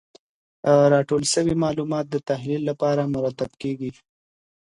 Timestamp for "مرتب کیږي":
3.15-3.91